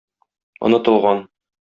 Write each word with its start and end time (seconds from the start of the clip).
Онытылган... 0.69 1.19